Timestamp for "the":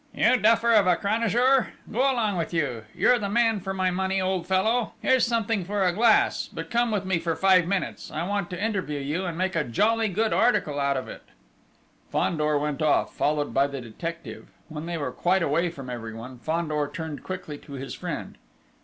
3.19-3.29, 13.67-13.79